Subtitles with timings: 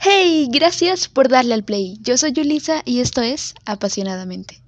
[0.00, 1.98] Hey, gracias por darle al play.
[2.00, 4.62] Yo soy Yulisa y esto es Apasionadamente.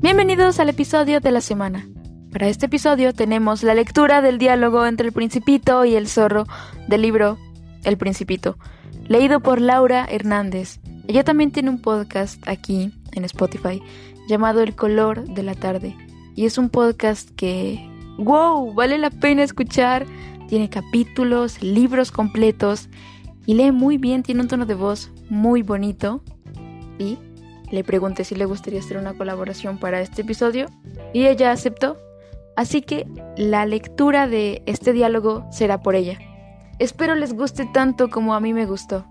[0.00, 1.88] Bienvenidos al episodio de la semana.
[2.32, 6.46] Para este episodio tenemos la lectura del diálogo entre el principito y el zorro
[6.88, 7.38] del libro
[7.84, 8.58] El Principito,
[9.06, 10.80] leído por Laura Hernández.
[11.06, 13.80] Ella también tiene un podcast aquí en Spotify
[14.28, 15.96] llamado El color de la tarde.
[16.34, 20.06] Y es un podcast que, wow, vale la pena escuchar.
[20.48, 22.88] Tiene capítulos, libros completos
[23.46, 26.22] y lee muy bien, tiene un tono de voz muy bonito.
[26.98, 27.18] Y
[27.70, 30.66] le pregunté si le gustaría hacer una colaboración para este episodio
[31.12, 31.98] y ella aceptó.
[32.56, 36.18] Así que la lectura de este diálogo será por ella.
[36.78, 39.06] Espero les guste tanto como a mí me gustó.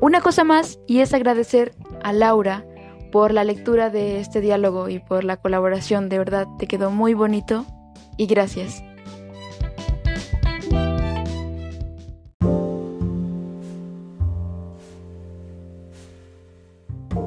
[0.00, 2.64] Una cosa más y es agradecer a Laura
[3.10, 6.08] por la lectura de este diálogo y por la colaboración.
[6.08, 7.66] De verdad, te quedó muy bonito
[8.16, 8.82] y gracias.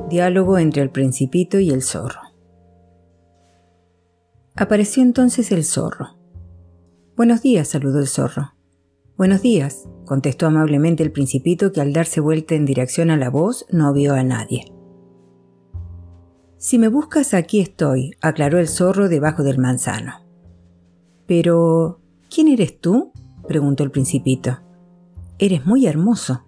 [0.09, 2.19] Diálogo entre el principito y el zorro.
[4.58, 6.17] Apareció entonces el zorro.
[7.16, 8.52] Buenos días, saludó el zorro.
[9.17, 13.66] Buenos días, contestó amablemente el principito que al darse vuelta en dirección a la voz
[13.69, 14.66] no vio a nadie.
[16.58, 20.31] Si me buscas aquí estoy, aclaró el zorro debajo del manzano.
[21.25, 22.00] Pero...
[22.33, 23.11] ¿quién eres tú?
[23.47, 24.59] preguntó el principito.
[25.38, 26.44] Eres muy hermoso.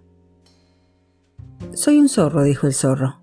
[1.72, 3.20] Soy un zorro, dijo el zorro.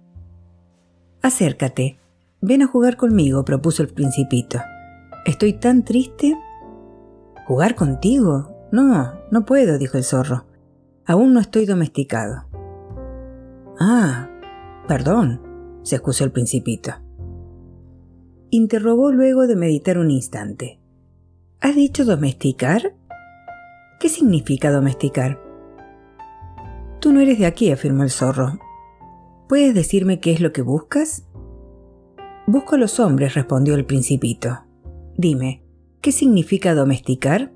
[1.21, 1.99] Acércate.
[2.41, 4.59] Ven a jugar conmigo, propuso el principito.
[5.25, 6.38] Estoy tan triste.
[7.45, 8.52] ¿Jugar contigo?
[8.71, 10.45] No, no puedo, dijo el zorro.
[11.05, 12.45] Aún no estoy domesticado.
[13.80, 14.30] Ah,
[14.88, 15.41] perdón,
[15.83, 16.91] se excusó el principito.
[18.49, 20.80] Interrogó luego de meditar un instante.
[21.64, 22.95] ¿Has dicho domesticar?
[24.00, 25.40] ¿Qué significa domesticar?
[27.00, 28.58] Tú no eres de aquí, afirmó el zorro.
[29.48, 31.27] ¿Puedes decirme qué es lo que buscas?
[32.48, 34.64] Busco a los hombres, respondió el principito.
[35.16, 35.64] Dime,
[36.02, 37.54] ¿qué significa domesticar?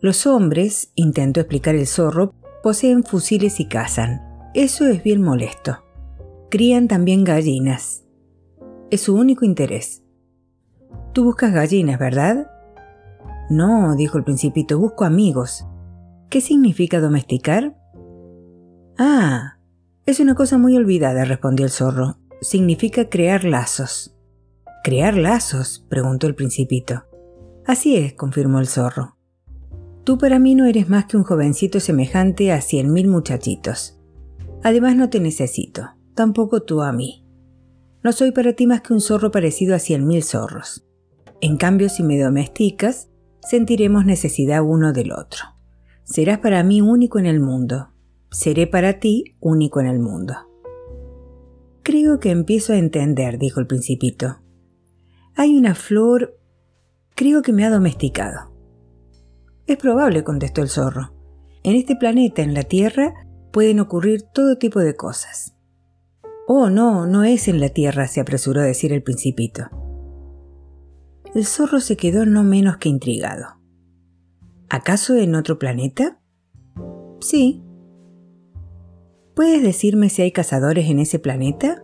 [0.00, 2.34] Los hombres, intentó explicar el zorro,
[2.64, 4.50] poseen fusiles y cazan.
[4.54, 5.84] Eso es bien molesto.
[6.50, 8.04] Crían también gallinas.
[8.90, 10.03] Es su único interés.
[11.14, 12.50] Tú buscas gallinas, ¿verdad?
[13.48, 15.64] No, dijo el principito, busco amigos.
[16.28, 17.76] ¿Qué significa domesticar?
[18.98, 19.58] Ah,
[20.06, 22.18] es una cosa muy olvidada, respondió el zorro.
[22.40, 24.16] Significa crear lazos.
[24.82, 25.86] ¿Crear lazos?
[25.88, 27.04] preguntó el principito.
[27.64, 29.16] Así es, confirmó el zorro.
[30.04, 33.98] Tú para mí no eres más que un jovencito semejante a cien mil muchachitos.
[34.62, 37.24] Además no te necesito tampoco tú a mí.
[38.02, 40.86] No soy para ti más que un zorro parecido a cien mil zorros.
[41.44, 43.10] En cambio, si me domesticas,
[43.42, 45.42] sentiremos necesidad uno del otro.
[46.02, 47.90] Serás para mí único en el mundo.
[48.30, 50.32] Seré para ti único en el mundo.
[51.82, 54.40] Creo que empiezo a entender, dijo el principito.
[55.36, 56.40] Hay una flor...
[57.14, 58.50] Creo que me ha domesticado.
[59.66, 61.12] Es probable, contestó el zorro.
[61.62, 63.12] En este planeta, en la Tierra,
[63.52, 65.54] pueden ocurrir todo tipo de cosas.
[66.48, 69.83] Oh, no, no es en la Tierra, se apresuró a decir el principito.
[71.34, 73.60] El zorro se quedó no menos que intrigado.
[74.68, 76.20] ¿Acaso en otro planeta?
[77.20, 77.62] Sí.
[79.34, 81.82] ¿Puedes decirme si hay cazadores en ese planeta?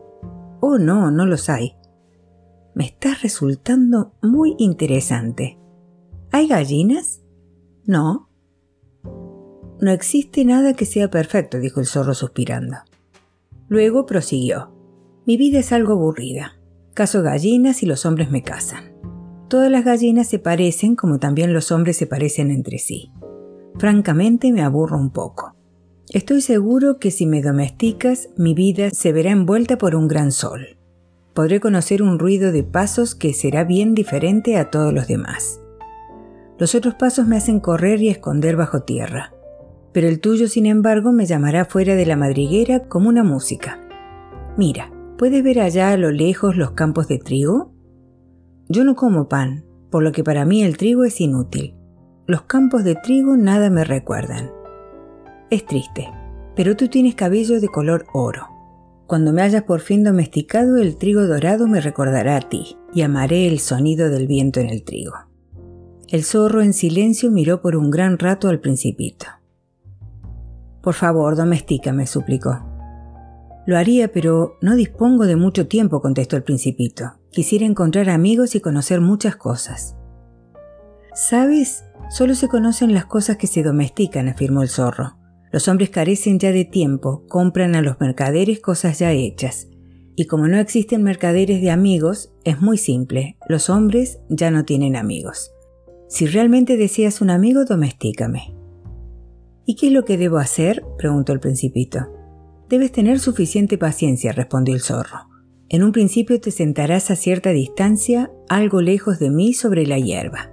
[0.60, 1.74] Oh, no, no los hay.
[2.74, 5.58] Me estás resultando muy interesante.
[6.30, 7.22] ¿Hay gallinas?
[7.84, 8.30] No.
[9.80, 12.76] No existe nada que sea perfecto, dijo el zorro suspirando.
[13.68, 14.72] Luego prosiguió.
[15.26, 16.60] Mi vida es algo aburrida.
[16.94, 18.89] Caso gallinas y los hombres me casan.
[19.50, 23.12] Todas las gallinas se parecen como también los hombres se parecen entre sí.
[23.78, 25.54] Francamente me aburro un poco.
[26.08, 30.78] Estoy seguro que si me domesticas, mi vida se verá envuelta por un gran sol.
[31.34, 35.60] Podré conocer un ruido de pasos que será bien diferente a todos los demás.
[36.58, 39.34] Los otros pasos me hacen correr y esconder bajo tierra
[39.92, 43.80] pero el tuyo, sin embargo, me llamará fuera de la madriguera como una música.
[44.56, 47.72] Mira, ¿puedes ver allá a lo lejos los campos de trigo?
[48.72, 51.74] Yo no como pan, por lo que para mí el trigo es inútil.
[52.28, 54.52] Los campos de trigo nada me recuerdan.
[55.50, 56.08] Es triste,
[56.54, 58.46] pero tú tienes cabello de color oro.
[59.08, 63.48] Cuando me hayas por fin domesticado, el trigo dorado me recordará a ti, y amaré
[63.48, 65.14] el sonido del viento en el trigo.
[66.06, 69.26] El zorro en silencio miró por un gran rato al principito.
[70.80, 72.60] Por favor, domestícame, suplicó.
[73.66, 77.19] Lo haría, pero no dispongo de mucho tiempo, contestó el principito.
[77.30, 79.96] Quisiera encontrar amigos y conocer muchas cosas.
[81.14, 81.84] ¿Sabes?
[82.10, 85.16] Solo se conocen las cosas que se domestican, afirmó el zorro.
[85.52, 89.68] Los hombres carecen ya de tiempo, compran a los mercaderes cosas ya hechas.
[90.16, 94.96] Y como no existen mercaderes de amigos, es muy simple, los hombres ya no tienen
[94.96, 95.52] amigos.
[96.08, 98.56] Si realmente deseas un amigo, domestícame.
[99.64, 100.84] ¿Y qué es lo que debo hacer?
[100.98, 102.08] preguntó el principito.
[102.68, 105.29] Debes tener suficiente paciencia, respondió el zorro.
[105.72, 110.50] En un principio te sentarás a cierta distancia, algo lejos de mí, sobre la hierba.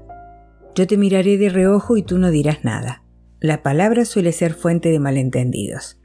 [0.75, 3.03] Yo te miraré de reojo y tú no dirás nada.
[3.39, 5.99] La palabra suele ser fuente de malentendidos.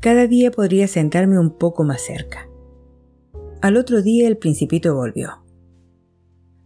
[0.00, 2.48] Cada día podría sentarme un poco más cerca.
[3.60, 5.44] Al otro día el principito volvió.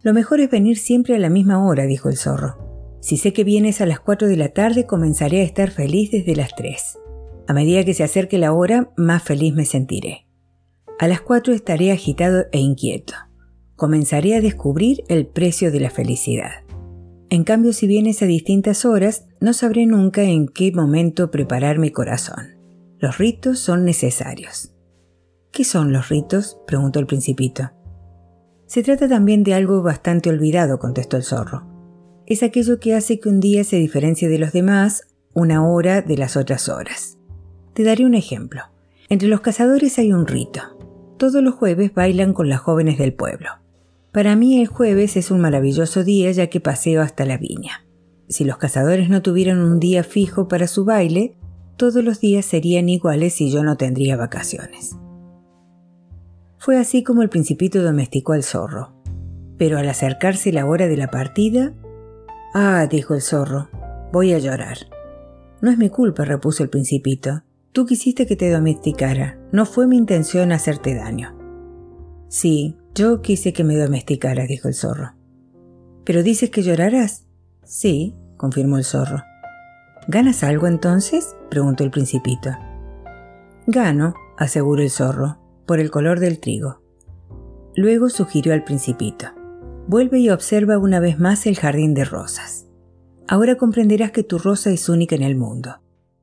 [0.01, 2.55] Lo mejor es venir siempre a la misma hora, dijo el zorro.
[3.01, 6.37] Si sé que vienes a las cuatro de la tarde, comenzaré a estar feliz desde
[6.37, 6.97] las tres.
[7.49, 10.28] A medida que se acerque la hora, más feliz me sentiré.
[10.99, 13.13] A las cuatro estaré agitado e inquieto.
[13.77, 16.65] Comenzaré a descubrir el precio de la felicidad.
[17.29, 21.89] En cambio, si vienes a distintas horas, no sabré nunca en qué momento preparar mi
[21.91, 22.57] corazón.
[22.97, 24.73] Los ritos son necesarios.
[25.53, 26.59] ¿Qué son los ritos?
[26.67, 27.71] preguntó el principito.
[28.65, 31.65] Se trata también de algo bastante olvidado, contestó el zorro.
[32.25, 36.17] Es aquello que hace que un día se diferencie de los demás, una hora de
[36.17, 37.17] las otras horas.
[37.73, 38.63] Te daré un ejemplo.
[39.07, 40.78] Entre los cazadores hay un rito.
[41.19, 43.49] Todos los jueves bailan con las jóvenes del pueblo.
[44.13, 47.85] Para mí el jueves es un maravilloso día ya que paseo hasta la viña.
[48.29, 51.35] Si los cazadores no tuvieran un día fijo para su baile,
[51.75, 54.95] todos los días serían iguales y yo no tendría vacaciones.
[56.57, 58.95] Fue así como el principito domesticó al zorro.
[59.57, 61.73] Pero al acercarse la hora de la partida,
[62.53, 63.69] Ah, dijo el zorro,
[64.13, 64.77] voy a llorar.
[65.61, 67.43] No es mi culpa, repuso el principito.
[67.71, 71.37] Tú quisiste que te domesticara, no fue mi intención hacerte daño.
[72.27, 75.15] Sí, yo quise que me domesticara, dijo el zorro.
[76.03, 77.27] ¿Pero dices que llorarás?
[77.63, 79.23] Sí, confirmó el zorro.
[80.07, 81.35] ¿Ganas algo entonces?
[81.51, 82.49] preguntó el principito.
[83.67, 85.37] Gano, aseguró el zorro,
[85.67, 86.81] por el color del trigo.
[87.75, 89.27] Luego sugirió al principito.
[89.87, 92.65] Vuelve y observa una vez más el jardín de rosas.
[93.27, 95.81] Ahora comprenderás que tu rosa es única en el mundo.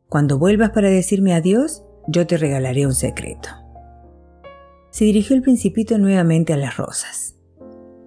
[0.08, 3.48] Cuando vuelvas para decirme adiós, yo te regalaré un secreto
[4.96, 7.36] se dirigió el principito nuevamente a las rosas.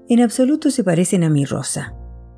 [0.07, 1.93] En absoluto se parecen a mi rosa.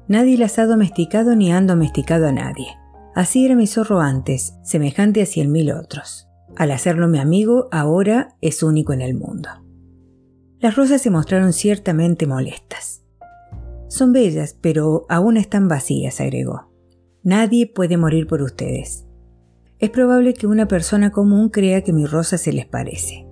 [0.10, 2.68] Nadie las ha domesticado ni han domesticado a nadie.
[3.16, 6.28] Así era mi zorro antes, semejante a cien mil otros.
[6.58, 9.48] Al hacerlo mi amigo, ahora es único en el mundo.
[10.60, 13.06] Las rosas se mostraron ciertamente molestas.
[13.88, 16.74] Son bellas, pero aún están vacías, agregó.
[17.24, 19.06] Nadie puede morir por ustedes.
[19.82, 23.26] Es probable que una persona común crea que mi rosa se les parece.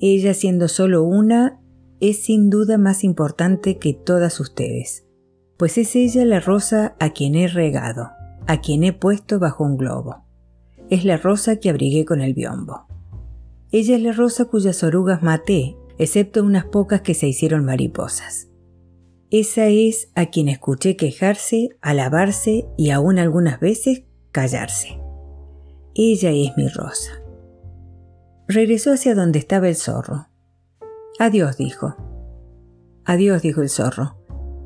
[0.00, 1.60] Ella siendo solo una,
[2.00, 5.04] es sin duda más importante que todas ustedes,
[5.58, 8.08] pues es ella la rosa a quien he regado,
[8.46, 10.24] a quien he puesto bajo un globo.
[10.88, 12.86] Es la rosa que abrigué con el biombo.
[13.70, 18.48] Ella es la rosa cuyas orugas maté, excepto unas pocas que se hicieron mariposas.
[19.30, 25.03] Esa es a quien escuché quejarse, alabarse y aún algunas veces callarse.
[25.94, 27.22] Ella es mi rosa.
[28.48, 30.26] Regresó hacia donde estaba el zorro.
[31.20, 31.94] Adiós, dijo.
[33.04, 34.16] Adiós, dijo el zorro.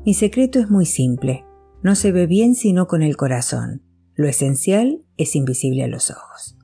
[0.05, 1.45] Mi secreto es muy simple.
[1.83, 3.83] No se ve bien sino con el corazón.
[4.15, 6.57] Lo esencial es invisible a los ojos.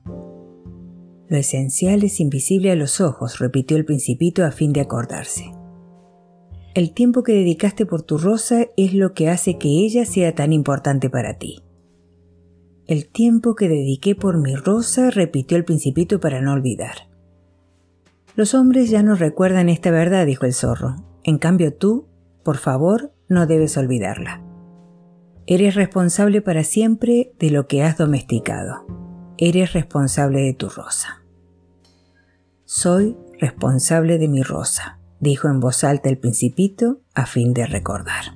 [1.28, 5.52] Lo esencial es invisible a los ojos, repitió el principito a fin de acordarse.
[6.74, 10.52] El tiempo que dedicaste por tu rosa es lo que hace que ella sea tan
[10.52, 11.62] importante para ti.
[12.86, 17.08] El tiempo que dediqué por mi rosa, repitió el principito para no olvidar.
[18.36, 20.96] Los hombres ya no recuerdan esta verdad, dijo el zorro.
[21.24, 22.06] En cambio tú,
[22.44, 24.40] por favor, no debes olvidarla.
[25.48, 28.86] Eres responsable para siempre de lo que has domesticado.
[29.36, 31.24] Eres responsable de tu rosa.
[32.64, 38.35] Soy responsable de mi rosa, dijo en voz alta el principito a fin de recordar.